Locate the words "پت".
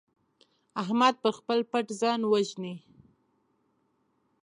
1.69-1.85